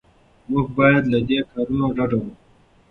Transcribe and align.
موږ 0.49 0.65
باید 0.77 1.03
له 1.11 1.19
دې 1.27 1.39
کارونو 1.51 1.85
ډډه 1.95 2.17
وکړو. 2.19 2.33